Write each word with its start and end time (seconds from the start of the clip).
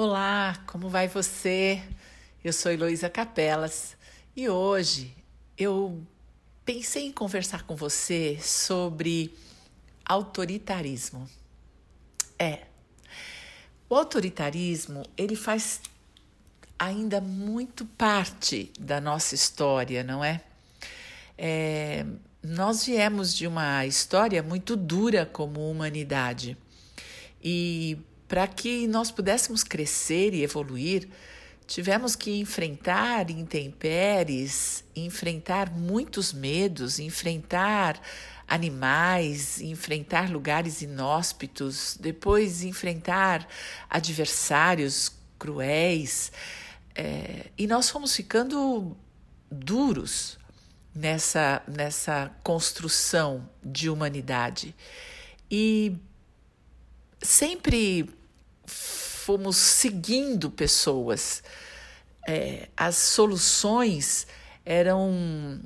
Olá, 0.00 0.56
como 0.64 0.88
vai 0.88 1.08
você? 1.08 1.82
Eu 2.44 2.52
sou 2.52 2.70
Heloísa 2.70 3.10
Capelas 3.10 3.96
e 4.36 4.48
hoje 4.48 5.12
eu 5.58 6.00
pensei 6.64 7.06
em 7.06 7.10
conversar 7.10 7.64
com 7.64 7.74
você 7.74 8.38
sobre 8.40 9.36
autoritarismo. 10.04 11.28
É, 12.38 12.60
o 13.90 13.96
autoritarismo 13.96 15.02
ele 15.16 15.34
faz 15.34 15.80
ainda 16.78 17.20
muito 17.20 17.84
parte 17.84 18.70
da 18.78 19.00
nossa 19.00 19.34
história, 19.34 20.04
não 20.04 20.24
é? 20.24 20.40
é 21.36 22.06
nós 22.40 22.84
viemos 22.84 23.34
de 23.34 23.48
uma 23.48 23.84
história 23.84 24.44
muito 24.44 24.76
dura 24.76 25.26
como 25.26 25.68
humanidade 25.68 26.56
e 27.42 27.98
para 28.28 28.46
que 28.46 28.86
nós 28.86 29.10
pudéssemos 29.10 29.64
crescer 29.64 30.34
e 30.34 30.42
evoluir, 30.42 31.08
tivemos 31.66 32.14
que 32.14 32.38
enfrentar 32.38 33.30
intempéries, 33.30 34.84
enfrentar 34.94 35.70
muitos 35.70 36.32
medos, 36.32 36.98
enfrentar 36.98 38.00
animais, 38.46 39.60
enfrentar 39.60 40.30
lugares 40.30 40.82
inóspitos, 40.82 41.98
depois 42.00 42.62
enfrentar 42.62 43.46
adversários 43.88 45.12
cruéis. 45.38 46.30
É, 46.94 47.46
e 47.56 47.66
nós 47.66 47.88
fomos 47.88 48.14
ficando 48.14 48.96
duros 49.50 50.38
nessa, 50.94 51.62
nessa 51.66 52.30
construção 52.42 53.48
de 53.62 53.88
humanidade. 53.88 54.74
E 55.50 55.96
sempre 57.22 58.08
fomos 58.68 59.56
seguindo 59.56 60.50
pessoas. 60.50 61.42
É, 62.26 62.68
as 62.76 62.96
soluções 62.96 64.26
eram, 64.64 65.60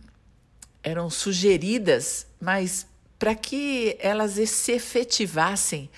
eram 0.83 1.11
sugeridas, 1.11 2.27
mas 2.41 2.87
para 3.19 3.35
que 3.35 3.97
elas 4.01 4.33
se 4.49 4.73
efetivassem, 4.73 5.91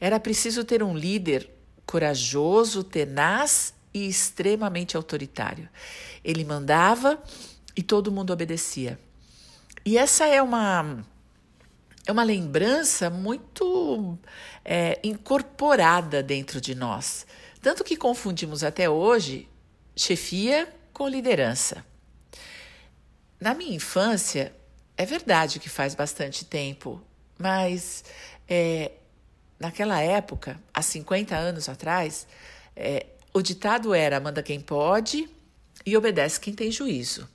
era 0.00 0.18
preciso 0.18 0.64
ter 0.64 0.82
um 0.82 0.96
líder 0.96 1.48
corajoso, 1.86 2.82
tenaz 2.82 3.74
e 3.92 4.08
extremamente 4.08 4.96
autoritário. 4.96 5.68
Ele 6.24 6.44
mandava 6.44 7.22
e 7.76 7.82
todo 7.82 8.10
mundo 8.10 8.32
obedecia. 8.32 8.98
E 9.84 9.98
essa 9.98 10.26
é 10.26 10.40
uma 10.42 11.04
é 12.06 12.12
uma 12.12 12.22
lembrança 12.22 13.08
muito 13.08 14.18
é, 14.64 14.98
incorporada 15.02 16.22
dentro 16.22 16.60
de 16.60 16.74
nós. 16.74 17.26
Tanto 17.62 17.82
que 17.82 17.96
confundimos 17.96 18.62
até 18.62 18.88
hoje 18.88 19.48
chefia 19.96 20.72
com 20.92 21.08
liderança. 21.08 21.84
Na 23.40 23.54
minha 23.54 23.74
infância, 23.74 24.54
é 24.96 25.06
verdade 25.06 25.58
que 25.58 25.68
faz 25.68 25.94
bastante 25.94 26.44
tempo, 26.44 27.00
mas 27.38 28.04
é, 28.48 28.92
naquela 29.58 30.00
época, 30.00 30.60
há 30.72 30.82
50 30.82 31.34
anos 31.34 31.68
atrás, 31.68 32.26
é, 32.76 33.06
o 33.32 33.40
ditado 33.40 33.94
era: 33.94 34.20
manda 34.20 34.42
quem 34.42 34.60
pode 34.60 35.28
e 35.84 35.96
obedece 35.96 36.38
quem 36.38 36.54
tem 36.54 36.70
juízo. 36.70 37.28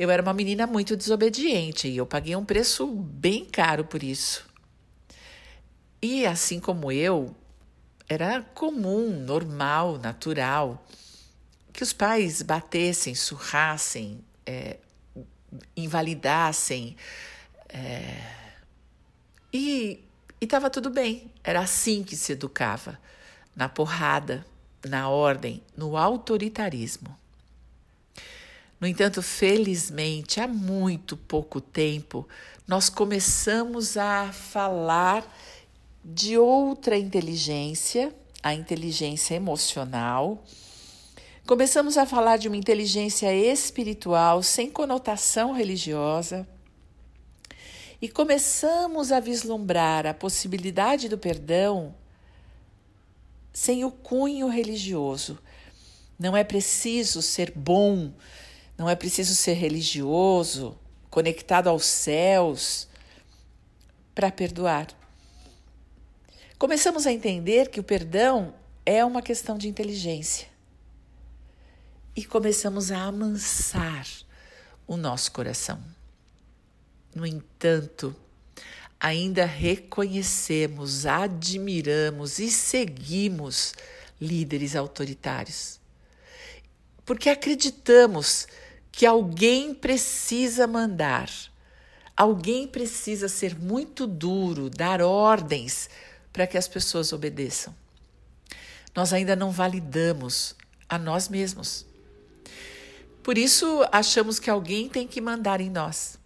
Eu 0.00 0.10
era 0.10 0.22
uma 0.22 0.32
menina 0.32 0.66
muito 0.66 0.96
desobediente 0.96 1.86
e 1.86 1.98
eu 1.98 2.06
paguei 2.06 2.34
um 2.34 2.42
preço 2.42 2.86
bem 2.86 3.44
caro 3.44 3.84
por 3.84 4.02
isso. 4.02 4.48
E 6.00 6.24
assim 6.24 6.58
como 6.58 6.90
eu, 6.90 7.36
era 8.08 8.40
comum, 8.40 9.10
normal, 9.10 9.98
natural 9.98 10.82
que 11.70 11.82
os 11.82 11.92
pais 11.92 12.40
batessem, 12.40 13.14
surrassem, 13.14 14.24
é, 14.46 14.78
invalidassem. 15.76 16.96
É, 17.68 18.22
e 19.52 20.02
estava 20.40 20.70
tudo 20.70 20.88
bem. 20.88 21.30
Era 21.44 21.60
assim 21.60 22.02
que 22.02 22.16
se 22.16 22.32
educava: 22.32 22.98
na 23.54 23.68
porrada, 23.68 24.46
na 24.82 25.10
ordem, 25.10 25.62
no 25.76 25.94
autoritarismo. 25.94 27.20
No 28.80 28.86
entanto, 28.86 29.20
felizmente, 29.20 30.40
há 30.40 30.48
muito 30.48 31.14
pouco 31.14 31.60
tempo, 31.60 32.26
nós 32.66 32.88
começamos 32.88 33.98
a 33.98 34.32
falar 34.32 35.22
de 36.02 36.38
outra 36.38 36.96
inteligência, 36.96 38.10
a 38.42 38.54
inteligência 38.54 39.34
emocional. 39.34 40.42
Começamos 41.46 41.98
a 41.98 42.06
falar 42.06 42.38
de 42.38 42.48
uma 42.48 42.56
inteligência 42.56 43.34
espiritual 43.34 44.42
sem 44.42 44.70
conotação 44.70 45.52
religiosa. 45.52 46.48
E 48.00 48.08
começamos 48.08 49.12
a 49.12 49.20
vislumbrar 49.20 50.06
a 50.06 50.14
possibilidade 50.14 51.06
do 51.06 51.18
perdão 51.18 51.94
sem 53.52 53.84
o 53.84 53.90
cunho 53.90 54.48
religioso. 54.48 55.38
Não 56.18 56.34
é 56.34 56.42
preciso 56.42 57.20
ser 57.20 57.52
bom 57.54 58.10
não 58.80 58.88
é 58.88 58.96
preciso 58.96 59.34
ser 59.34 59.52
religioso, 59.52 60.74
conectado 61.10 61.68
aos 61.68 61.84
céus, 61.84 62.88
para 64.14 64.32
perdoar. 64.32 64.86
Começamos 66.58 67.06
a 67.06 67.12
entender 67.12 67.68
que 67.68 67.78
o 67.78 67.84
perdão 67.84 68.54
é 68.86 69.04
uma 69.04 69.20
questão 69.20 69.58
de 69.58 69.68
inteligência. 69.68 70.48
E 72.16 72.24
começamos 72.24 72.90
a 72.90 73.02
amansar 73.02 74.06
o 74.86 74.96
nosso 74.96 75.30
coração. 75.30 75.78
No 77.14 77.26
entanto, 77.26 78.16
ainda 78.98 79.44
reconhecemos, 79.44 81.04
admiramos 81.04 82.38
e 82.38 82.50
seguimos 82.50 83.74
líderes 84.18 84.74
autoritários. 84.74 85.78
Porque 87.04 87.28
acreditamos 87.28 88.46
que 89.00 89.06
alguém 89.06 89.72
precisa 89.72 90.66
mandar, 90.66 91.30
alguém 92.14 92.68
precisa 92.68 93.28
ser 93.28 93.58
muito 93.58 94.06
duro, 94.06 94.68
dar 94.68 95.00
ordens 95.00 95.88
para 96.30 96.46
que 96.46 96.58
as 96.58 96.68
pessoas 96.68 97.10
obedeçam. 97.10 97.74
Nós 98.94 99.14
ainda 99.14 99.34
não 99.34 99.50
validamos 99.50 100.54
a 100.86 100.98
nós 100.98 101.30
mesmos. 101.30 101.86
Por 103.22 103.38
isso, 103.38 103.82
achamos 103.90 104.38
que 104.38 104.50
alguém 104.50 104.86
tem 104.86 105.08
que 105.08 105.18
mandar 105.18 105.62
em 105.62 105.70
nós. 105.70 106.18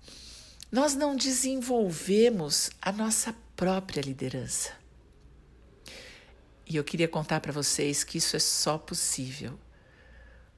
Nós 0.73 0.97
não 0.97 1.15
desenvolvemos 1.15 2.71
a 2.83 2.91
nossa 2.91 3.33
própria 3.55 4.01
liderança. 4.01 4.73
E 6.67 6.75
eu 6.75 6.83
queria 6.83 7.07
contar 7.07 7.39
para 7.39 7.53
vocês 7.53 8.03
que 8.03 8.19
isso 8.19 8.35
é 8.35 8.41
só 8.41 8.77
possível 8.77 9.57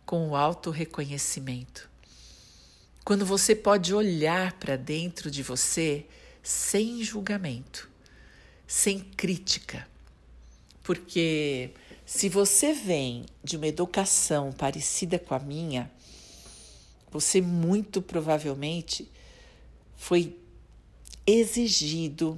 com 0.06 0.31
o 0.31 0.34
auto-reconhecimento 0.34 1.94
quando 3.06 3.25
você 3.25 3.55
pode 3.55 3.94
olhar 3.94 4.55
para 4.55 4.75
dentro 4.75 5.31
de 5.31 5.41
você 5.41 6.05
sem 6.43 7.05
julgamento, 7.05 7.89
sem 8.67 8.99
crítica. 8.99 9.87
Porque 10.83 11.71
se 12.05 12.28
você 12.28 12.72
vem 12.72 13.25
de 13.45 13.56
uma 13.56 13.69
educação 13.69 14.50
parecida 14.50 15.21
com 15.21 15.37
a 15.37 15.39
minha, 15.39 15.89
você 17.09 17.41
muito 17.41 18.03
provavelmente 18.03 19.09
foi 19.97 20.37
exigido, 21.25 22.37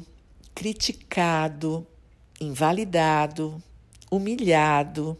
criticado, 0.54 1.86
invalidado, 2.38 3.62
humilhado, 4.10 5.16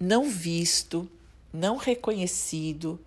não 0.00 0.28
visto, 0.28 1.08
não 1.52 1.76
reconhecido 1.76 2.98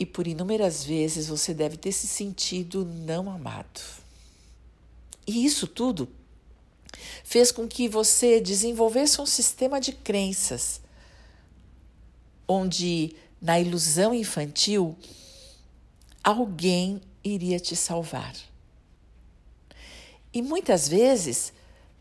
e 0.00 0.06
por 0.06 0.26
inúmeras 0.26 0.82
vezes 0.82 1.28
você 1.28 1.52
deve 1.52 1.76
ter 1.76 1.92
se 1.92 2.06
sentido 2.06 2.86
não 2.86 3.30
amado. 3.30 3.82
E 5.26 5.44
isso 5.44 5.66
tudo 5.66 6.08
fez 7.22 7.52
com 7.52 7.68
que 7.68 7.86
você 7.86 8.40
desenvolvesse 8.40 9.20
um 9.20 9.26
sistema 9.26 9.78
de 9.78 9.92
crenças 9.92 10.80
onde, 12.48 13.14
na 13.40 13.60
ilusão 13.60 14.14
infantil, 14.14 14.96
alguém 16.24 17.02
iria 17.22 17.60
te 17.60 17.76
salvar. 17.76 18.34
E 20.32 20.40
muitas 20.40 20.88
vezes 20.88 21.52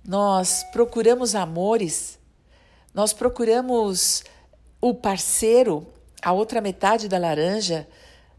nós 0.06 0.64
procuramos 0.72 1.36
amores, 1.36 2.18
nós 2.94 3.12
procuramos 3.12 4.24
o 4.80 4.94
parceiro 4.94 5.86
a 6.22 6.32
outra 6.32 6.62
metade 6.62 7.08
da 7.08 7.18
laranja 7.18 7.88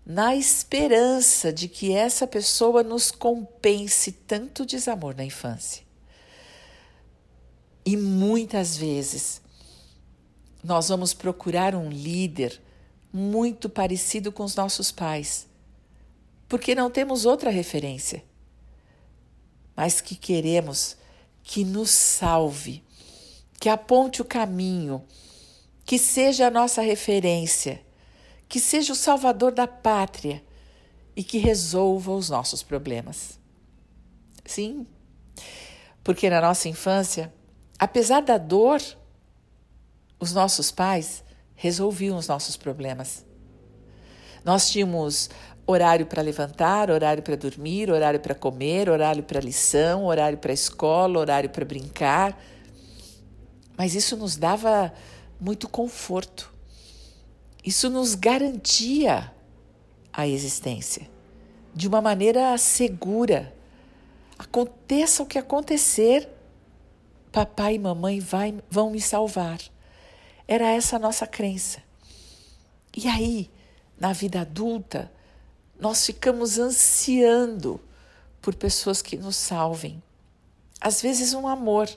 na 0.05 0.35
esperança 0.35 1.53
de 1.53 1.69
que 1.69 1.93
essa 1.93 2.27
pessoa 2.27 2.83
nos 2.83 3.11
compense 3.11 4.13
tanto 4.13 4.67
desamor 4.67 5.15
na 5.15 5.25
infância. 5.25 5.83
E 7.85 7.97
muitas 7.97 8.77
vezes 8.77 9.41
nós 10.63 10.89
vamos 10.89 11.15
procurar 11.15 11.75
um 11.75 11.89
líder 11.91 12.61
muito 13.13 13.69
parecido 13.69 14.31
com 14.31 14.45
os 14.45 14.55
nossos 14.55 14.91
pais, 14.91 15.47
porque 16.49 16.75
não 16.75 16.91
temos 16.91 17.25
outra 17.25 17.51
referência, 17.51 18.23
mas 19.75 20.01
que 20.01 20.15
queremos 20.15 20.97
que 21.43 21.65
nos 21.65 21.91
salve, 21.91 22.85
que 23.59 23.69
aponte 23.69 24.21
o 24.21 24.25
caminho, 24.25 25.03
que 25.91 25.99
seja 25.99 26.47
a 26.47 26.51
nossa 26.53 26.83
referência, 26.83 27.83
que 28.49 28.61
seja 28.61 28.93
o 28.93 28.95
salvador 28.97 29.51
da 29.51 29.67
pátria 29.67 30.41
e 31.17 31.25
que 31.25 31.37
resolva 31.37 32.13
os 32.13 32.31
nossos 32.31 32.63
problemas. 32.63 33.41
Sim, 34.45 34.87
porque 36.05 36.31
na 36.31 36.41
nossa 36.41 36.69
infância, 36.69 37.35
apesar 37.77 38.21
da 38.21 38.39
dor, 38.39 38.81
os 40.21 40.33
nossos 40.33 40.71
pais 40.71 41.25
resolviam 41.57 42.17
os 42.17 42.29
nossos 42.29 42.57
problemas. 42.57 43.27
Nós 44.45 44.71
tínhamos 44.71 45.29
horário 45.67 46.07
para 46.07 46.23
levantar, 46.23 46.89
horário 46.89 47.25
para 47.25 47.35
dormir, 47.35 47.91
horário 47.91 48.21
para 48.21 48.37
comer, 48.37 48.89
horário 48.89 49.25
para 49.25 49.41
lição, 49.41 50.05
horário 50.05 50.39
para 50.39 50.53
escola, 50.53 51.19
horário 51.19 51.51
para 51.51 51.65
brincar. 51.65 52.41
Mas 53.77 53.97
isso 53.97 54.17
nos 54.17 54.37
dava 54.37 54.93
muito 55.41 55.69
conforto. 55.69 56.53
Isso 57.65 57.89
nos 57.89 58.15
garantia 58.15 59.33
a 60.13 60.27
existência 60.27 61.09
de 61.75 61.87
uma 61.89 62.01
maneira 62.01 62.57
segura. 62.59 63.55
Aconteça 64.39 65.23
o 65.23 65.27
que 65.27 65.39
acontecer, 65.39 66.29
papai 67.31 67.75
e 67.75 67.79
mamãe 67.79 68.21
vai, 68.21 68.55
vão 68.71 68.91
me 68.91 69.01
salvar. 69.01 69.61
Era 70.49 70.69
essa 70.71 70.97
a 70.97 70.99
nossa 70.99 71.27
crença. 71.27 71.83
E 72.97 73.07
aí, 73.07 73.51
na 73.99 74.13
vida 74.13 74.41
adulta, 74.41 75.13
nós 75.79 76.05
ficamos 76.05 76.59
ansiando 76.59 77.81
por 78.43 78.55
pessoas 78.55 79.01
que 79.01 79.17
nos 79.17 79.37
salvem. 79.37 80.03
Às 80.81 81.01
vezes, 81.01 81.35
um 81.35 81.47
amor 81.47 81.89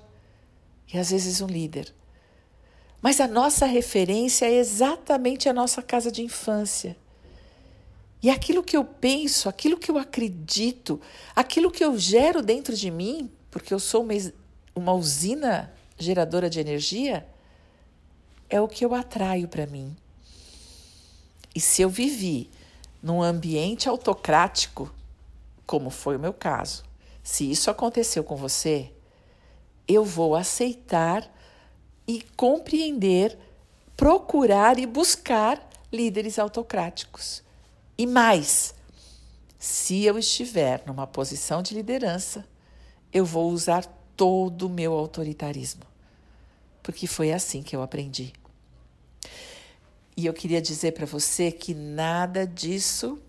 e 0.93 0.97
às 0.99 1.09
vezes, 1.09 1.41
um 1.41 1.47
líder. 1.47 1.93
Mas 3.03 3.19
a 3.19 3.27
nossa 3.27 3.65
referência 3.65 4.45
é 4.45 4.53
exatamente 4.53 5.49
a 5.49 5.53
nossa 5.53 5.81
casa 5.81 6.09
de 6.09 6.21
infância. 6.21 6.95
E 8.21 8.29
aquilo 8.29 8.63
que 8.63 8.77
eu 8.77 8.85
penso, 8.85 9.49
aquilo 9.49 9.77
que 9.77 9.91
eu 9.91 9.97
acredito, 9.97 11.01
aquilo 11.35 11.69
que 11.69 11.83
eu 11.83 11.99
gero 11.99 12.41
dentro 12.41 12.73
de 12.73 12.89
mim, 12.89 13.29
porque 13.51 13.73
eu 13.73 13.79
sou 13.79 14.03
uma, 14.03 14.13
uma 14.73 14.93
usina 14.93 15.73
geradora 15.97 16.49
de 16.49 16.61
energia, 16.61 17.27
é 18.49 18.61
o 18.61 18.69
que 18.69 18.85
eu 18.85 18.95
atraio 18.95 19.49
para 19.49 19.67
mim. 19.67 19.93
E 21.53 21.59
se 21.59 21.81
eu 21.81 21.89
vivi 21.89 22.49
num 23.01 23.21
ambiente 23.21 23.89
autocrático, 23.89 24.89
como 25.65 25.89
foi 25.89 26.15
o 26.15 26.19
meu 26.21 26.31
caso, 26.31 26.85
se 27.21 27.51
isso 27.51 27.69
aconteceu 27.69 28.23
com 28.23 28.37
você, 28.37 28.93
eu 29.89 30.05
vou 30.05 30.37
aceitar 30.37 31.29
e 32.07 32.21
compreender, 32.35 33.37
procurar 33.95 34.79
e 34.79 34.85
buscar 34.85 35.69
líderes 35.91 36.39
autocráticos. 36.39 37.43
E 37.97 38.05
mais, 38.05 38.73
se 39.57 40.03
eu 40.03 40.17
estiver 40.17 40.83
numa 40.85 41.07
posição 41.07 41.61
de 41.61 41.73
liderança, 41.73 42.45
eu 43.11 43.25
vou 43.25 43.51
usar 43.51 43.85
todo 44.15 44.67
o 44.67 44.69
meu 44.69 44.93
autoritarismo, 44.93 45.83
porque 46.81 47.07
foi 47.07 47.31
assim 47.31 47.61
que 47.61 47.75
eu 47.75 47.81
aprendi. 47.81 48.33
E 50.15 50.25
eu 50.25 50.33
queria 50.33 50.61
dizer 50.61 50.91
para 50.91 51.05
você 51.05 51.51
que 51.51 51.73
nada 51.73 52.45
disso, 52.45 53.19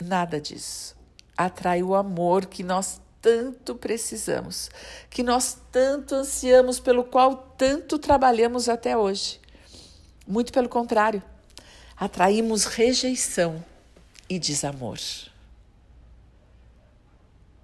nada 0.00 0.40
disso 0.40 0.98
atrai 1.38 1.84
o 1.84 1.94
amor 1.94 2.46
que 2.46 2.64
nós 2.64 3.00
tanto 3.20 3.74
precisamos, 3.74 4.70
que 5.10 5.22
nós 5.22 5.58
tanto 5.72 6.14
ansiamos, 6.14 6.78
pelo 6.78 7.04
qual 7.04 7.36
tanto 7.56 7.98
trabalhamos 7.98 8.68
até 8.68 8.96
hoje. 8.96 9.40
Muito 10.26 10.52
pelo 10.52 10.68
contrário, 10.68 11.22
atraímos 11.96 12.64
rejeição 12.64 13.64
e 14.28 14.38
desamor. 14.38 14.98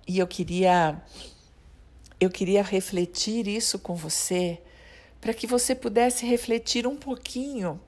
E 0.06 0.19
eu 0.19 0.27
queria 0.27 1.03
eu 2.21 2.31
queria 2.31 2.62
refletir 2.62 3.47
isso 3.47 3.79
com 3.79 3.95
você, 3.95 4.61
para 5.21 5.35
que 5.35 5.47
você 5.47 5.75
pudesse 5.75 6.25
refletir 6.25 6.87
um 6.87 6.97
pouquinho 6.97 7.81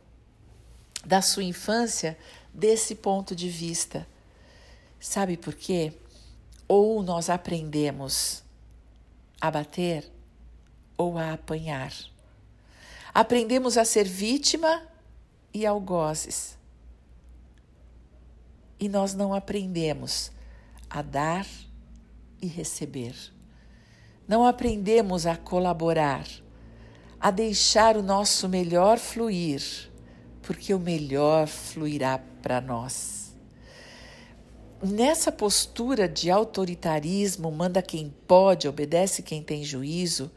da 1.04 1.22
sua 1.22 1.44
infância 1.44 2.18
desse 2.52 2.94
ponto 2.94 3.34
de 3.34 3.48
vista. 3.48 4.06
Sabe 4.98 5.36
por 5.36 5.54
quê? 5.54 5.92
Ou 6.68 7.02
nós 7.02 7.30
aprendemos 7.30 8.42
a 9.40 9.50
bater 9.50 10.10
ou 10.96 11.18
a 11.18 11.32
apanhar. 11.32 11.92
Aprendemos 13.14 13.76
a 13.76 13.84
ser 13.84 14.04
vítima 14.04 14.82
e 15.52 15.64
algozes. 15.64 16.56
E 18.78 18.88
nós 18.88 19.14
não 19.14 19.32
aprendemos 19.32 20.30
a 20.90 21.02
dar 21.02 21.46
e 22.40 22.46
receber. 22.46 23.14
Não 24.28 24.44
aprendemos 24.44 25.26
a 25.26 25.36
colaborar, 25.36 26.26
a 27.20 27.30
deixar 27.30 27.96
o 27.96 28.02
nosso 28.02 28.48
melhor 28.48 28.98
fluir 28.98 29.86
porque 30.46 30.72
o 30.72 30.78
melhor 30.78 31.48
fluirá 31.48 32.20
para 32.40 32.60
nós. 32.60 33.15
Nessa 34.82 35.32
postura 35.32 36.08
de 36.08 36.30
autoritarismo, 36.30 37.50
manda 37.50 37.80
quem 37.80 38.14
pode, 38.26 38.68
obedece 38.68 39.22
quem 39.22 39.42
tem 39.42 39.64
juízo, 39.64 40.30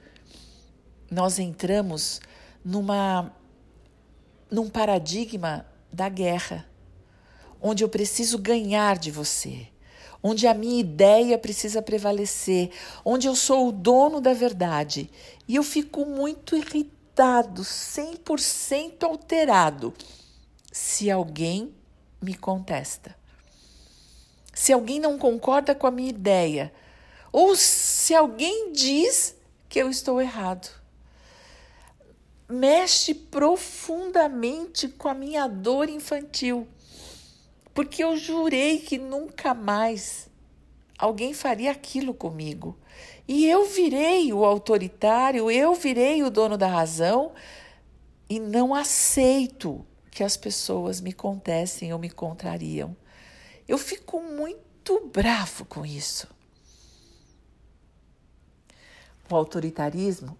nós 1.11 1.39
entramos 1.39 2.21
numa 2.63 3.33
num 4.51 4.67
paradigma 4.67 5.65
da 5.93 6.09
guerra, 6.09 6.67
onde 7.61 7.83
eu 7.83 7.89
preciso 7.89 8.39
ganhar 8.39 8.97
de 8.97 9.11
você, 9.11 9.67
onde 10.23 10.47
a 10.47 10.53
minha 10.55 10.79
ideia 10.79 11.37
precisa 11.37 11.81
prevalecer, 11.83 12.71
onde 13.05 13.27
eu 13.27 13.35
sou 13.35 13.67
o 13.67 13.71
dono 13.71 14.19
da 14.19 14.33
verdade. 14.33 15.09
E 15.47 15.55
eu 15.55 15.63
fico 15.63 16.03
muito 16.05 16.55
irritada 16.55 16.99
estado 17.19 17.63
100% 17.63 19.03
alterado 19.03 19.93
se 20.71 21.11
alguém 21.11 21.75
me 22.21 22.33
contesta. 22.33 23.18
Se 24.59 24.73
alguém 24.73 24.99
não 24.99 25.17
concorda 25.17 25.73
com 25.73 25.87
a 25.87 25.91
minha 25.91 26.09
ideia, 26.09 26.73
ou 27.31 27.55
se 27.55 28.13
alguém 28.13 28.73
diz 28.73 29.33
que 29.69 29.79
eu 29.79 29.89
estou 29.89 30.21
errado. 30.21 30.69
Mexe 32.49 33.13
profundamente 33.13 34.89
com 34.89 35.07
a 35.07 35.13
minha 35.13 35.47
dor 35.47 35.87
infantil, 35.87 36.67
porque 37.73 38.03
eu 38.03 38.17
jurei 38.17 38.79
que 38.79 38.97
nunca 38.97 39.53
mais 39.53 40.29
alguém 40.97 41.33
faria 41.33 41.71
aquilo 41.71 42.13
comigo. 42.13 42.77
E 43.25 43.45
eu 43.45 43.65
virei 43.65 44.33
o 44.33 44.43
autoritário, 44.43 45.49
eu 45.49 45.73
virei 45.73 46.21
o 46.21 46.29
dono 46.29 46.57
da 46.57 46.67
razão 46.67 47.31
e 48.29 48.41
não 48.41 48.75
aceito 48.75 49.85
que 50.11 50.21
as 50.21 50.35
pessoas 50.35 50.99
me 50.99 51.13
contestem 51.13 51.93
ou 51.93 51.97
me 51.97 52.09
contrariam. 52.09 52.93
Eu 53.69 53.77
fico 53.77 54.19
muito 54.19 54.99
bravo 55.13 55.63
com 55.63 55.85
isso. 55.85 56.27
O 59.29 59.35
autoritarismo 59.35 60.35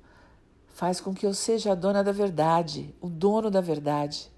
faz 0.69 0.99
com 0.99 1.13
que 1.13 1.27
eu 1.27 1.33
seja 1.35 1.73
a 1.73 1.75
dona 1.75 2.03
da 2.03 2.11
verdade, 2.11 2.91
o 2.99 3.07
dono 3.07 3.51
da 3.51 3.61
verdade. 3.61 4.31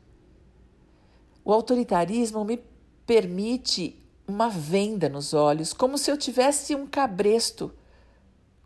O 1.42 1.54
autoritarismo 1.54 2.44
me 2.44 2.62
permite 3.06 3.98
uma 4.28 4.50
venda 4.50 5.08
nos 5.08 5.34
olhos, 5.34 5.72
como 5.72 5.98
se 5.98 6.12
eu 6.12 6.18
tivesse 6.18 6.76
um 6.76 6.86
cabresto 6.86 7.74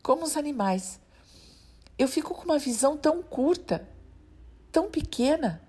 como 0.01 0.23
os 0.23 0.35
animais. 0.35 0.99
Eu 1.99 2.07
fico 2.07 2.33
com 2.33 2.45
uma 2.45 2.57
visão 2.57 2.97
tão 2.97 3.21
curta, 3.21 3.87
tão 4.71 4.89
pequena, 4.89 5.61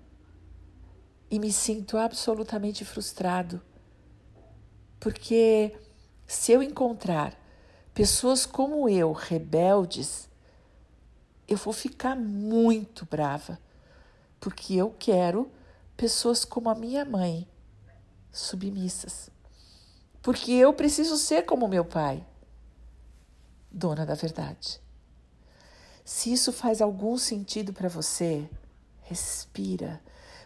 e 1.29 1.37
me 1.37 1.53
sinto 1.53 1.95
absolutamente 1.95 2.83
frustrado. 2.83 3.61
Porque 4.99 5.75
se 6.25 6.51
eu 6.51 6.61
encontrar 6.61 7.33
pessoas 7.93 8.45
como 8.45 8.89
eu, 8.89 9.11
rebeldes, 9.11 10.29
eu 11.47 11.57
vou 11.57 11.73
ficar 11.73 12.15
muito 12.15 13.05
brava, 13.05 13.59
porque 14.39 14.75
eu 14.75 14.95
quero 14.97 15.51
pessoas 15.95 16.43
como 16.43 16.69
a 16.69 16.75
minha 16.75 17.05
mãe, 17.05 17.47
submissas. 18.31 19.29
Porque 20.21 20.51
eu 20.51 20.73
preciso 20.73 21.17
ser 21.17 21.43
como 21.43 21.67
meu 21.67 21.85
pai 21.85 22.25
dona 23.71 24.05
da 24.05 24.15
verdade. 24.15 24.81
Se 26.03 26.31
isso 26.31 26.51
faz 26.51 26.81
algum 26.81 27.17
sentido 27.17 27.73
para 27.73 27.89
você, 27.89 28.49
Respira, 29.07 30.01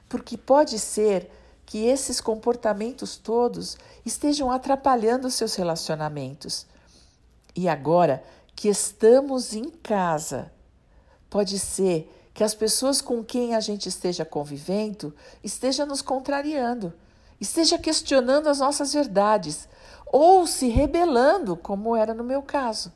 porque 0.08 0.38
pode 0.38 0.78
ser 0.78 1.32
que 1.72 1.86
esses 1.86 2.20
comportamentos 2.20 3.16
todos 3.16 3.78
estejam 4.06 4.52
atrapalhando 4.52 5.32
seus 5.32 5.56
relacionamentos. 5.56 6.68
E 7.56 7.70
agora 7.70 8.22
que 8.54 8.68
estamos 8.68 9.54
em 9.54 9.70
casa, 9.70 10.52
pode 11.30 11.58
ser 11.58 12.12
que 12.34 12.44
as 12.44 12.54
pessoas 12.54 13.02
com 13.02 13.24
quem 13.24 13.56
a 13.56 13.62
gente 13.62 13.88
esteja 13.88 14.26
convivendo 14.26 15.16
esteja 15.42 15.86
nos 15.86 16.02
contrariando, 16.02 16.94
esteja 17.40 17.78
questionando 17.78 18.50
as 18.50 18.60
nossas 18.60 18.92
verdades 18.94 19.66
ou 20.06 20.46
se 20.46 20.68
rebelando, 20.68 21.56
como 21.56 21.96
era 21.96 22.14
no 22.14 22.22
meu 22.26 22.42
caso. 22.42 22.92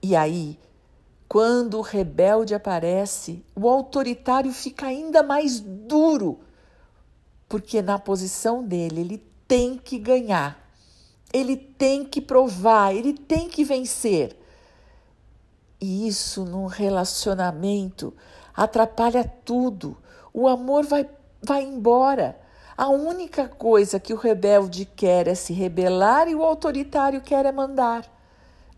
E 0.00 0.14
aí, 0.14 0.56
quando 1.28 1.78
o 1.78 1.82
rebelde 1.82 2.54
aparece, 2.54 3.44
o 3.56 3.68
autoritário 3.68 4.52
fica 4.52 4.86
ainda 4.86 5.24
mais 5.24 5.58
duro, 5.58 6.45
porque 7.48 7.80
na 7.82 7.98
posição 7.98 8.62
dele 8.62 9.00
ele 9.00 9.24
tem 9.46 9.78
que 9.78 9.98
ganhar, 9.98 10.58
ele 11.32 11.56
tem 11.56 12.04
que 12.04 12.20
provar, 12.20 12.94
ele 12.94 13.12
tem 13.12 13.48
que 13.48 13.64
vencer. 13.64 14.36
E 15.80 16.08
isso 16.08 16.44
num 16.44 16.66
relacionamento 16.66 18.14
atrapalha 18.54 19.24
tudo. 19.44 19.96
O 20.32 20.48
amor 20.48 20.84
vai, 20.84 21.08
vai 21.42 21.62
embora. 21.62 22.38
A 22.76 22.88
única 22.88 23.48
coisa 23.48 24.00
que 24.00 24.12
o 24.12 24.16
rebelde 24.16 24.84
quer 24.84 25.28
é 25.28 25.34
se 25.34 25.52
rebelar 25.52 26.28
e 26.28 26.34
o 26.34 26.42
autoritário 26.42 27.20
quer 27.20 27.46
é 27.46 27.52
mandar. 27.52 28.10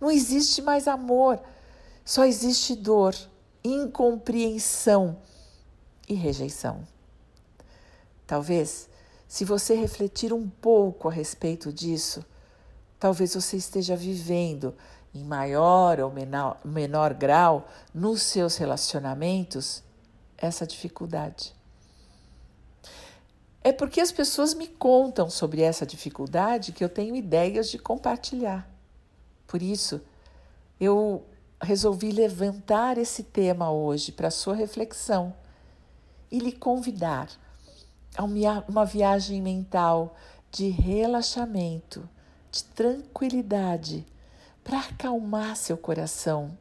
Não 0.00 0.10
existe 0.10 0.62
mais 0.62 0.86
amor, 0.86 1.40
só 2.04 2.24
existe 2.24 2.76
dor, 2.76 3.14
incompreensão 3.64 5.18
e 6.08 6.14
rejeição. 6.14 6.86
Talvez, 8.28 8.90
se 9.26 9.42
você 9.42 9.74
refletir 9.74 10.34
um 10.34 10.46
pouco 10.46 11.08
a 11.08 11.10
respeito 11.10 11.72
disso, 11.72 12.22
talvez 13.00 13.34
você 13.34 13.56
esteja 13.56 13.96
vivendo 13.96 14.74
em 15.14 15.24
maior 15.24 15.98
ou 15.98 16.12
menor, 16.12 16.60
menor 16.62 17.14
grau 17.14 17.66
nos 17.94 18.20
seus 18.20 18.58
relacionamentos 18.58 19.82
essa 20.36 20.66
dificuldade. 20.66 21.54
É 23.62 23.72
porque 23.72 23.98
as 23.98 24.12
pessoas 24.12 24.52
me 24.52 24.66
contam 24.66 25.30
sobre 25.30 25.62
essa 25.62 25.86
dificuldade 25.86 26.72
que 26.72 26.84
eu 26.84 26.88
tenho 26.90 27.16
ideias 27.16 27.70
de 27.70 27.78
compartilhar. 27.78 28.70
Por 29.46 29.62
isso, 29.62 30.02
eu 30.78 31.24
resolvi 31.62 32.12
levantar 32.12 32.98
esse 32.98 33.22
tema 33.22 33.70
hoje 33.70 34.12
para 34.12 34.30
sua 34.30 34.54
reflexão 34.54 35.34
e 36.30 36.38
lhe 36.38 36.52
convidar 36.52 37.47
a 38.18 38.24
uma 38.24 38.84
viagem 38.84 39.40
mental 39.40 40.16
de 40.50 40.68
relaxamento, 40.70 42.08
de 42.50 42.64
tranquilidade 42.64 44.04
para 44.64 44.80
acalmar 44.80 45.56
seu 45.56 45.78
coração. 45.78 46.58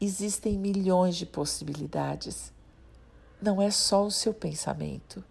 Existem 0.00 0.58
milhões 0.58 1.14
de 1.14 1.24
possibilidades. 1.24 2.52
Não 3.40 3.62
é 3.62 3.70
só 3.70 4.04
o 4.04 4.10
seu 4.10 4.34
pensamento. 4.34 5.22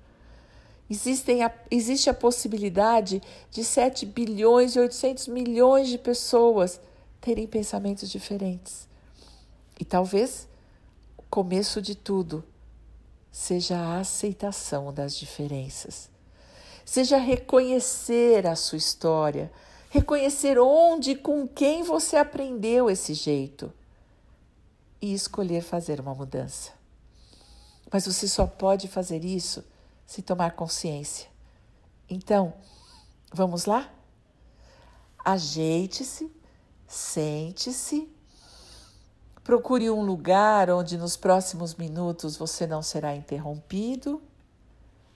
Existem 0.89 1.43
a, 1.43 1.53
existe 1.69 2.10
a 2.10 2.13
possibilidade 2.13 3.22
de 3.51 3.65
7 3.65 4.05
bilhões 4.05 4.77
e 4.77 4.79
800 4.79 5.27
milhões 5.27 5.89
de 5.89 5.98
pessoas 5.98 6.79
terem 7.19 7.46
pensamentos 7.46 8.10
diferentes. 8.10 8.88
E 9.77 9.84
talvez 9.84 10.48
o 11.17 11.24
começo 11.24 11.81
de 11.81 11.96
tudo 11.96 12.46
seja 13.38 13.77
a 13.77 14.00
aceitação 14.00 14.91
das 14.91 15.15
diferenças. 15.15 16.10
Seja 16.84 17.17
reconhecer 17.17 18.48
a 18.48 18.56
sua 18.56 18.79
história, 18.79 19.51
reconhecer 19.91 20.58
onde 20.58 21.12
e 21.12 21.15
com 21.15 21.48
quem 21.48 21.84
você 21.84 22.17
aprendeu 22.17 22.89
esse 22.89 23.13
jeito 23.13 23.72
e 25.00 25.13
escolher 25.13 25.62
fazer 25.62 26.00
uma 26.00 26.15
mudança. 26.15 26.72
Mas 27.91 28.08
você 28.08 28.27
só 28.27 28.48
pode 28.48 28.88
fazer 28.88 29.24
isso 29.24 29.63
se 30.03 30.24
tomar 30.24 30.53
consciência. 30.53 31.29
Então, 32.10 32.56
vamos 33.32 33.65
lá? 33.65 33.94
Ajeite-se, 35.24 36.32
sente-se, 36.88 38.10
procure 39.48 39.89
um 39.89 40.01
lugar 40.01 40.70
onde 40.70 40.98
nos 40.98 41.16
próximos 41.16 41.74
minutos 41.74 42.36
você 42.36 42.68
não 42.68 42.82
será 42.82 43.16
interrompido 43.16 44.22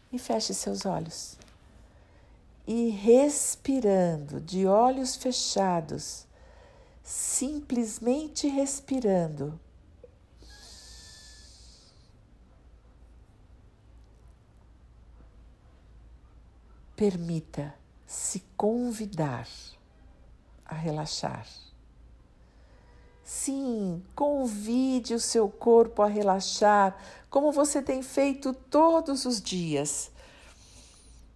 e 0.10 0.18
feche 0.18 0.54
seus 0.54 0.86
olhos 0.86 1.38
e 2.66 2.92
respirando, 2.92 4.40
de 4.40 4.66
olhos 4.66 5.18
fechados, 5.18 6.26
simplesmente 7.04 8.48
respirando. 8.48 9.60
Permita 16.96 17.76
se 18.08 18.40
convidar 18.56 19.50
a 20.64 20.76
relaxar. 20.76 21.46
Sim, 23.34 24.04
convide 24.14 25.14
o 25.14 25.20
seu 25.20 25.48
corpo 25.48 26.02
a 26.02 26.06
relaxar, 26.06 26.98
como 27.30 27.50
você 27.50 27.82
tem 27.82 28.04
feito 28.04 28.52
todos 28.52 29.24
os 29.24 29.42
dias 29.42 30.12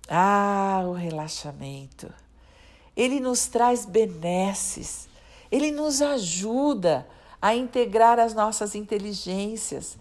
ah, 0.09 0.83
o 0.85 0.91
relaxamento. 0.91 2.13
Ele 2.97 3.21
nos 3.21 3.47
traz 3.47 3.85
benesses, 3.85 5.07
ele 5.49 5.71
nos 5.71 6.01
ajuda 6.01 7.07
a 7.41 7.55
integrar 7.55 8.19
as 8.19 8.33
nossas 8.33 8.75
inteligências. 8.75 9.97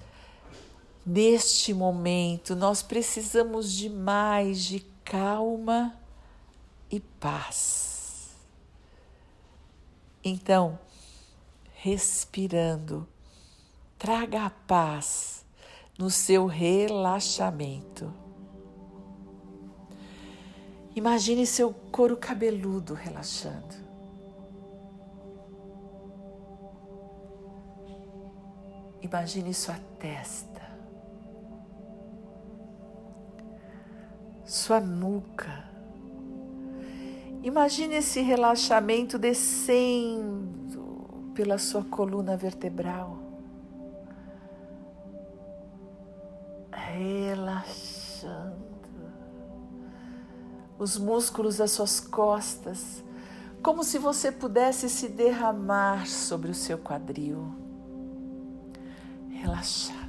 Neste 1.07 1.73
momento, 1.73 2.57
nós 2.57 2.83
precisamos 2.83 3.73
de 3.73 3.89
mais 3.89 4.65
de 4.65 4.81
calma 5.05 5.97
e 6.91 6.99
paz. 6.99 8.31
Então, 10.25 10.77
respirando, 11.85 13.07
traga 13.99 14.47
a 14.47 14.49
paz 14.49 15.45
no 15.99 16.09
seu 16.09 16.47
relaxamento. 16.47 18.11
Imagine 20.97 21.45
seu 21.45 21.75
couro 21.93 22.17
cabeludo 22.17 22.95
relaxando. 22.95 23.75
Imagine 29.03 29.53
sua 29.53 29.79
testa, 29.99 30.62
sua 34.47 34.81
nuca. 34.81 35.69
Imagine 37.43 37.97
esse 37.97 38.23
relaxamento 38.23 39.19
descendo 39.19 40.54
pela 41.35 41.59
sua 41.59 41.85
coluna 41.85 42.37
vertebral. 42.37 43.19
Relaxando 46.73 48.64
os 50.79 50.99
músculos 50.99 51.57
das 51.57 51.71
suas 51.71 52.00
costas, 52.00 53.03
como 53.62 53.83
se 53.83 53.99
você 53.99 54.31
pudesse 54.31 54.91
se 54.91 55.09
derramar 55.09 56.07
sobre 56.07 56.50
o 56.50 56.55
seu 56.55 56.76
quadril, 56.79 57.55
relaxado. 59.31 60.05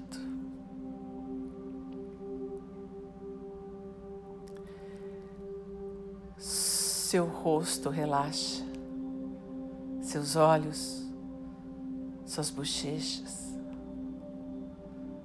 Seu 6.38 7.26
rosto 7.26 7.90
relaxa, 7.90 8.66
seus 10.02 10.36
olhos, 10.36 11.05
suas 12.36 12.50
bochechas, 12.50 13.56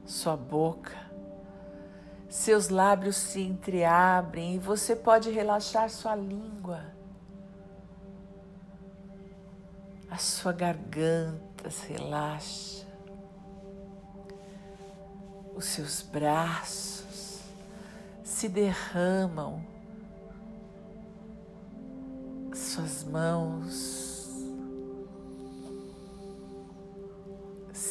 sua 0.06 0.36
boca 0.36 1.10
seus 2.30 2.68
lábios 2.68 3.16
se 3.16 3.40
entreabrem 3.40 4.54
e 4.54 4.58
você 4.58 4.94
pode 4.94 5.30
relaxar 5.30 5.90
sua 5.90 6.14
língua. 6.14 6.80
A 10.08 10.16
sua 10.16 10.52
garganta 10.52 11.68
se 11.70 11.92
relaxa. 11.92 12.86
Os 15.56 15.64
seus 15.64 16.02
braços 16.02 17.40
se 18.22 18.48
derramam. 18.48 19.64
Suas 22.54 23.02
mãos 23.02 23.89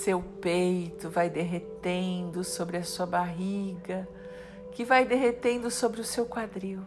seu 0.09 0.23
peito 0.23 1.07
vai 1.07 1.29
derretendo 1.29 2.43
sobre 2.43 2.77
a 2.77 2.83
sua 2.83 3.05
barriga, 3.05 4.09
que 4.71 4.83
vai 4.83 5.05
derretendo 5.05 5.69
sobre 5.69 6.01
o 6.01 6.03
seu 6.03 6.25
quadril. 6.25 6.81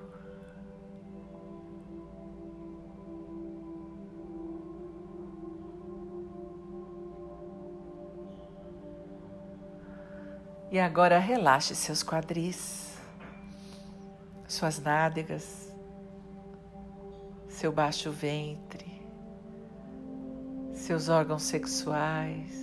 E 10.69 10.81
agora 10.81 11.21
relaxe 11.21 11.77
seus 11.77 12.03
quadris, 12.03 12.99
suas 14.49 14.81
nádegas, 14.81 15.73
seu 17.49 17.71
baixo 17.71 18.11
ventre, 18.11 19.01
seus 20.75 21.09
órgãos 21.09 21.45
sexuais. 21.45 22.62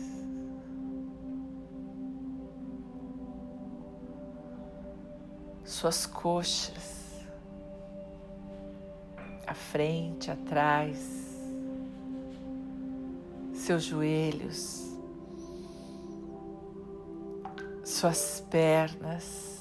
Suas 5.79 6.05
coxas, 6.05 7.25
à 9.47 9.53
frente, 9.53 10.29
atrás, 10.29 10.99
seus 13.53 13.85
joelhos, 13.85 14.93
suas 17.85 18.43
pernas. 18.49 19.57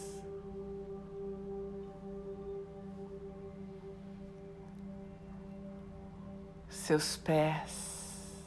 Seus 6.69 7.17
pés. 7.17 8.43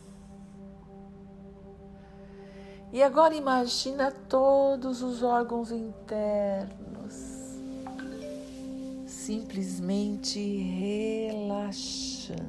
E 2.91 3.01
agora 3.01 3.33
imagina 3.33 4.11
todos 4.11 5.01
os 5.01 5.23
órgãos 5.23 5.71
internos 5.71 6.90
simplesmente 9.31 10.37
relaxando. 11.21 12.41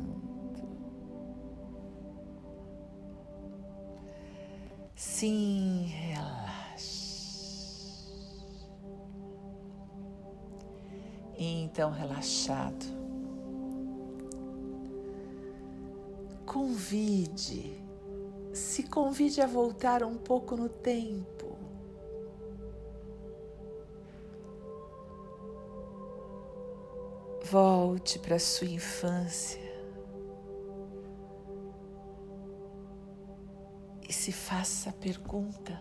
Sim, 4.97 5.85
relaxa. 5.87 6.43
então 11.39 11.93
relaxado. 11.93 12.85
Convide, 16.45 17.81
se 18.53 18.83
convide 18.83 19.41
a 19.41 19.47
voltar 19.47 20.03
um 20.03 20.17
pouco 20.17 20.57
no 20.57 20.69
tempo. 20.69 21.52
Volte 27.53 28.19
para 28.19 28.39
sua 28.39 28.67
infância 28.67 29.61
e 34.09 34.11
se 34.11 34.33
faça 34.33 34.89
a 34.89 34.93
pergunta: 34.95 35.79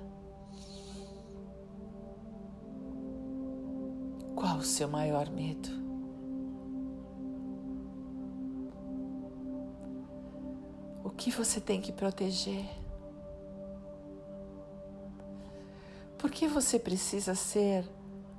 Qual 4.35 4.57
o 4.57 4.63
seu 4.63 4.89
maior 4.89 5.29
medo? 5.29 5.69
O 11.05 11.09
que 11.09 11.31
você 11.31 11.61
tem 11.61 11.79
que 11.79 11.93
proteger? 11.93 12.69
Por 16.17 16.29
que 16.29 16.49
você 16.49 16.77
precisa 16.77 17.33
ser 17.33 17.89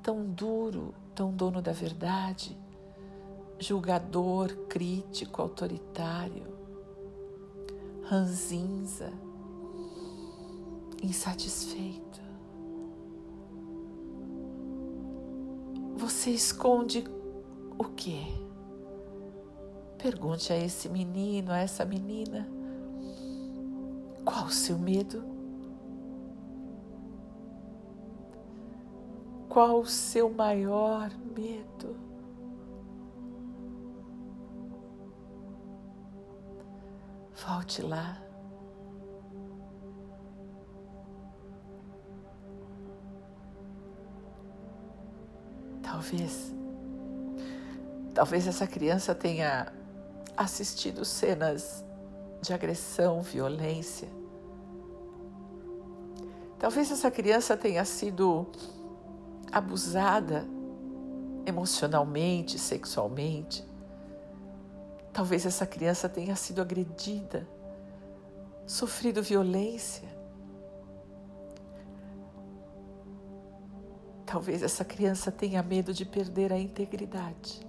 tão 0.03 0.23
duro, 0.23 0.95
tão 1.15 1.33
dono 1.33 1.63
da 1.63 1.73
verdade, 1.73 2.61
julgador, 3.63 4.55
crítico, 4.69 5.41
autoritário, 5.41 6.47
ranzinza, 8.05 9.13
insatisfeito? 11.03 12.21
Você 15.97 16.31
esconde 16.31 17.05
o 17.79 17.85
quê? 17.85 18.21
Pergunte 19.97 20.53
a 20.53 20.57
esse 20.57 20.89
menino, 20.89 21.53
a 21.53 21.59
essa 21.59 21.85
menina, 21.85 22.49
qual 24.25 24.47
o 24.47 24.51
seu 24.51 24.77
medo? 24.77 25.23
Qual 29.49 29.81
o 29.81 29.87
seu 29.87 30.29
maior 30.29 31.11
medo? 31.37 32.12
Volte 37.47 37.83
lá. 37.83 38.23
Talvez, 45.83 46.55
talvez 48.15 48.47
essa 48.47 48.67
criança 48.67 49.15
tenha 49.15 49.73
assistido 50.37 51.05
cenas 51.05 51.85
de 52.41 52.53
agressão, 52.53 53.23
violência. 53.23 54.09
Talvez 56.59 56.93
essa 56.93 57.11
criança 57.11 57.57
tenha 57.57 57.85
sido 57.85 58.47
abusada 59.51 60.47
emocionalmente, 61.45 62.57
sexualmente. 62.59 63.72
Talvez 65.13 65.45
essa 65.45 65.67
criança 65.67 66.09
tenha 66.09 66.35
sido 66.35 66.63
agredida, 66.63 67.47
sofrido 68.67 69.23
violência. 69.23 70.09
Talvez 74.25 74.63
essa 74.63 74.83
criança 74.83 75.31
tenha 75.31 75.63
medo 75.63 75.93
de 75.93 76.07
perder 76.07 76.51
a 76.51 76.59
integridade. 76.59 77.61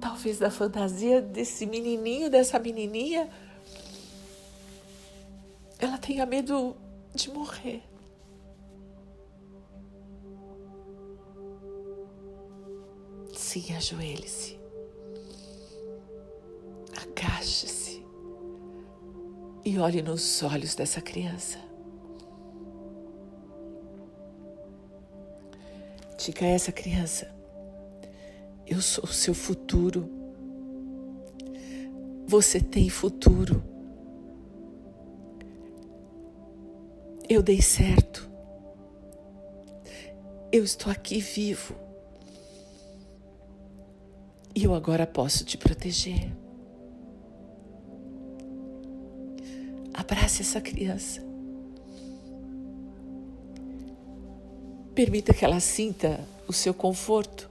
Talvez 0.00 0.38
da 0.38 0.50
fantasia 0.52 1.20
desse 1.20 1.66
menininho, 1.66 2.30
dessa 2.30 2.60
menininha, 2.60 3.28
ela 5.80 5.98
tenha 5.98 6.24
medo 6.24 6.76
de 7.12 7.28
morrer. 7.30 7.93
Sim, 13.54 13.72
ajoelhe-se. 13.72 14.58
Agache-se 17.00 18.04
e 19.64 19.78
olhe 19.78 20.02
nos 20.02 20.42
olhos 20.42 20.74
dessa 20.74 21.00
criança. 21.00 21.60
Diga 26.18 26.46
a 26.46 26.48
essa 26.48 26.72
criança: 26.72 27.32
Eu 28.66 28.82
sou 28.82 29.04
o 29.04 29.12
seu 29.12 29.32
futuro. 29.32 30.10
Você 32.26 32.60
tem 32.60 32.88
futuro. 32.88 33.62
Eu 37.28 37.40
dei 37.40 37.62
certo. 37.62 38.28
Eu 40.50 40.64
estou 40.64 40.90
aqui 40.90 41.20
vivo. 41.20 41.93
E 44.56 44.62
eu 44.62 44.72
agora 44.72 45.04
posso 45.04 45.44
te 45.44 45.58
proteger. 45.58 46.30
Abrace 49.92 50.42
essa 50.42 50.60
criança. 50.60 51.24
Permita 54.94 55.34
que 55.34 55.44
ela 55.44 55.58
sinta 55.58 56.20
o 56.46 56.52
seu 56.52 56.72
conforto. 56.72 57.50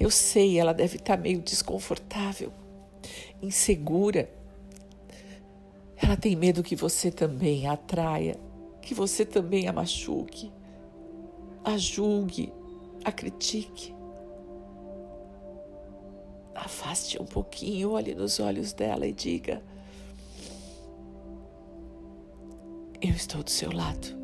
Eu 0.00 0.10
sei, 0.10 0.58
ela 0.58 0.74
deve 0.74 0.96
estar 0.96 1.16
meio 1.16 1.40
desconfortável, 1.40 2.52
insegura. 3.40 4.28
Ela 5.96 6.16
tem 6.16 6.34
medo 6.34 6.64
que 6.64 6.74
você 6.74 7.12
também 7.12 7.68
a 7.68 7.74
atraia, 7.74 8.36
que 8.80 8.94
você 8.94 9.24
também 9.24 9.68
a 9.68 9.72
machuque, 9.72 10.50
a 11.62 11.76
julgue, 11.76 12.52
a 13.04 13.12
critique. 13.12 13.94
Afaste 16.64 17.20
um 17.20 17.24
pouquinho, 17.24 17.90
olhe 17.90 18.14
nos 18.14 18.38
olhos 18.38 18.72
dela 18.72 19.04
e 19.04 19.12
diga: 19.12 19.60
Eu 23.00 23.10
estou 23.10 23.42
do 23.42 23.50
seu 23.50 23.72
lado. 23.72 24.16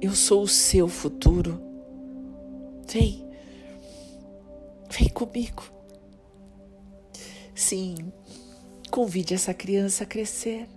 Eu 0.00 0.10
sou 0.12 0.42
o 0.42 0.48
seu 0.48 0.88
futuro. 0.88 1.62
Vem. 2.90 3.24
Vem 4.90 5.08
comigo. 5.10 5.62
Sim, 7.54 8.12
convide 8.90 9.34
essa 9.34 9.54
criança 9.54 10.02
a 10.02 10.06
crescer. 10.06 10.68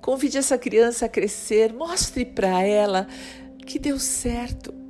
Convide 0.00 0.38
essa 0.38 0.56
criança 0.56 1.06
a 1.06 1.08
crescer, 1.08 1.72
mostre 1.72 2.24
para 2.24 2.62
ela 2.62 3.08
que 3.66 3.80
deu 3.80 3.98
certo. 3.98 4.81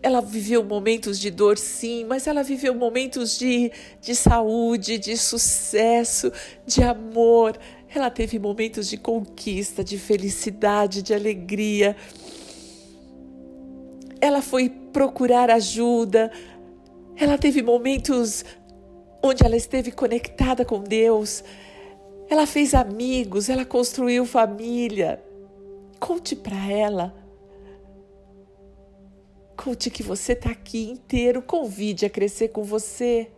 Ela 0.00 0.20
viveu 0.20 0.62
momentos 0.62 1.18
de 1.18 1.30
dor, 1.30 1.58
sim, 1.58 2.04
mas 2.04 2.26
ela 2.26 2.42
viveu 2.42 2.74
momentos 2.74 3.36
de, 3.36 3.72
de 4.00 4.14
saúde, 4.14 4.96
de 4.96 5.16
sucesso, 5.16 6.32
de 6.64 6.82
amor. 6.82 7.58
Ela 7.92 8.08
teve 8.08 8.38
momentos 8.38 8.88
de 8.88 8.96
conquista, 8.96 9.82
de 9.82 9.98
felicidade, 9.98 11.02
de 11.02 11.12
alegria. 11.12 11.96
Ela 14.20 14.40
foi 14.40 14.68
procurar 14.68 15.50
ajuda. 15.50 16.30
Ela 17.16 17.36
teve 17.36 17.60
momentos 17.60 18.44
onde 19.20 19.44
ela 19.44 19.56
esteve 19.56 19.90
conectada 19.90 20.64
com 20.64 20.80
Deus. 20.80 21.42
Ela 22.30 22.46
fez 22.46 22.74
amigos, 22.74 23.48
ela 23.48 23.64
construiu 23.64 24.24
família. 24.24 25.20
Conte 25.98 26.36
para 26.36 26.70
ela. 26.70 27.27
Conte 29.62 29.90
que 29.90 30.02
você 30.02 30.32
está 30.32 30.50
aqui 30.50 30.88
inteiro. 30.88 31.42
Convide 31.42 32.06
a 32.06 32.10
crescer 32.10 32.48
com 32.48 32.62
você. 32.62 33.30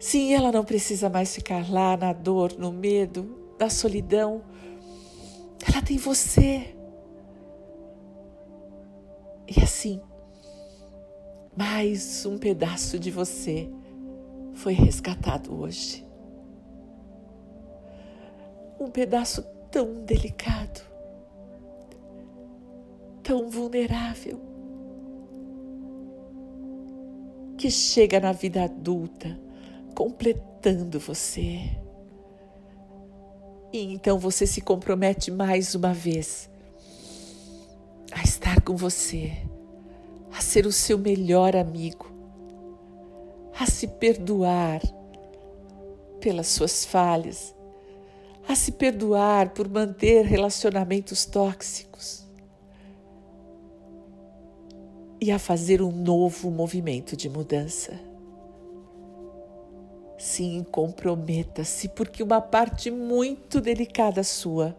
Sim, 0.00 0.34
ela 0.34 0.50
não 0.50 0.64
precisa 0.64 1.08
mais 1.08 1.34
ficar 1.34 1.70
lá 1.70 1.96
na 1.96 2.12
dor, 2.12 2.54
no 2.58 2.72
medo, 2.72 3.54
na 3.60 3.68
solidão. 3.68 4.42
Ela 5.68 5.82
tem 5.82 5.98
você. 5.98 6.74
E 9.46 9.62
assim, 9.62 10.00
mais 11.56 12.24
um 12.26 12.38
pedaço 12.38 12.98
de 12.98 13.10
você 13.10 13.68
foi 14.54 14.72
resgatado 14.72 15.54
hoje 15.54 16.08
um 18.80 18.90
pedaço 18.90 19.42
tão 19.70 20.04
delicado, 20.04 20.80
tão 23.22 23.50
vulnerável, 23.50 24.40
que 27.58 27.70
chega 27.70 28.18
na 28.18 28.32
vida 28.32 28.64
adulta, 28.64 29.38
completando 29.94 30.98
você. 30.98 31.60
E 33.70 33.92
então 33.92 34.18
você 34.18 34.46
se 34.46 34.62
compromete 34.62 35.30
mais 35.30 35.74
uma 35.74 35.92
vez 35.92 36.48
a 38.12 38.22
estar 38.22 38.62
com 38.62 38.74
você, 38.74 39.32
a 40.32 40.40
ser 40.40 40.64
o 40.64 40.72
seu 40.72 40.96
melhor 40.96 41.54
amigo, 41.54 42.10
a 43.60 43.66
se 43.66 43.86
perdoar 43.86 44.80
pelas 46.20 46.46
suas 46.46 46.86
falhas 46.86 47.54
a 48.48 48.54
se 48.54 48.72
perdoar 48.72 49.50
por 49.50 49.68
manter 49.68 50.24
relacionamentos 50.24 51.26
tóxicos 51.26 52.26
e 55.20 55.30
a 55.30 55.38
fazer 55.38 55.82
um 55.82 55.90
novo 55.90 56.50
movimento 56.50 57.16
de 57.16 57.28
mudança. 57.28 57.98
Sim, 60.16 60.64
comprometa-se, 60.70 61.88
porque 61.88 62.22
uma 62.22 62.40
parte 62.40 62.90
muito 62.90 63.60
delicada 63.60 64.22
sua 64.22 64.76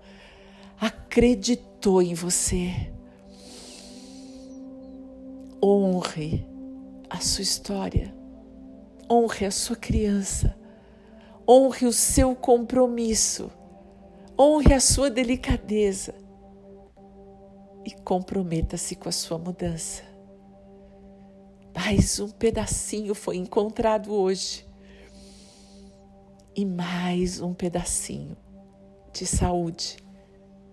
acreditou 0.80 2.02
em 2.02 2.14
você. 2.14 2.92
Honre 5.64 6.46
a 7.10 7.20
sua 7.20 7.42
história, 7.42 8.14
honre 9.10 9.46
a 9.46 9.52
sua 9.52 9.76
criança, 9.76 10.58
honre 11.48 11.86
o 11.86 11.94
seu 11.94 12.36
compromisso 12.36 13.52
honre 14.40 14.74
a 14.74 14.80
sua 14.80 15.10
delicadeza 15.10 16.16
e 17.86 17.92
comprometa-se 17.92 18.96
com 18.96 19.10
a 19.10 19.12
sua 19.12 19.38
mudança. 19.38 20.09
Mais 21.82 22.20
um 22.20 22.28
pedacinho 22.28 23.16
foi 23.16 23.38
encontrado 23.38 24.14
hoje 24.14 24.68
e 26.54 26.66
mais 26.66 27.40
um 27.40 27.54
pedacinho 27.54 28.36
de 29.14 29.26
saúde 29.26 29.96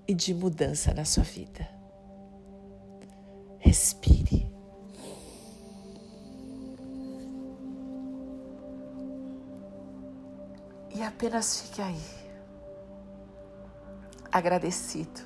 e 0.08 0.12
de 0.12 0.34
mudança 0.34 0.92
na 0.92 1.04
sua 1.04 1.22
vida. 1.22 1.68
Respire. 3.60 4.50
E 10.92 11.02
apenas 11.02 11.60
fique 11.60 11.82
aí 11.82 12.02
agradecido 14.32 15.20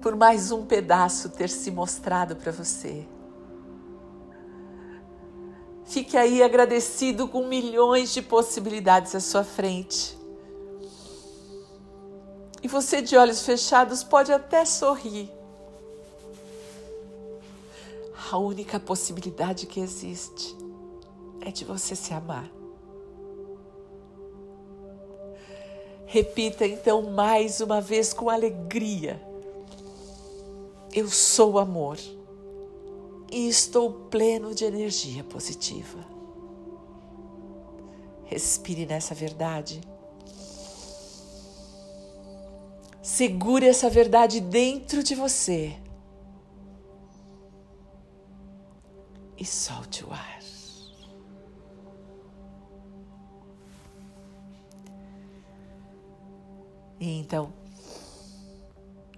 por 0.00 0.14
mais 0.14 0.52
um 0.52 0.64
pedaço 0.64 1.30
ter 1.30 1.48
se 1.48 1.72
mostrado 1.72 2.36
para 2.36 2.52
você. 2.52 3.08
Fique 5.90 6.16
aí 6.16 6.40
agradecido 6.40 7.26
com 7.26 7.48
milhões 7.48 8.14
de 8.14 8.22
possibilidades 8.22 9.12
à 9.12 9.18
sua 9.18 9.42
frente. 9.42 10.16
E 12.62 12.68
você, 12.68 13.02
de 13.02 13.16
olhos 13.16 13.44
fechados, 13.44 14.04
pode 14.04 14.30
até 14.32 14.64
sorrir. 14.64 15.28
A 18.30 18.38
única 18.38 18.78
possibilidade 18.78 19.66
que 19.66 19.80
existe 19.80 20.56
é 21.40 21.50
de 21.50 21.64
você 21.64 21.96
se 21.96 22.14
amar. 22.14 22.48
Repita 26.06 26.64
então 26.64 27.02
mais 27.10 27.60
uma 27.60 27.80
vez 27.80 28.12
com 28.12 28.30
alegria: 28.30 29.20
Eu 30.92 31.08
sou 31.08 31.58
amor 31.58 31.98
e 33.30 33.48
estou 33.48 33.92
pleno 34.10 34.54
de 34.54 34.64
energia 34.64 35.22
positiva. 35.24 36.04
Respire 38.24 38.86
nessa 38.86 39.14
verdade. 39.14 39.80
Segure 43.02 43.66
essa 43.66 43.88
verdade 43.88 44.40
dentro 44.40 45.02
de 45.02 45.14
você 45.14 45.76
e 49.38 49.44
solte 49.44 50.04
o 50.04 50.12
ar. 50.12 50.40
E 57.00 57.18
então, 57.18 57.50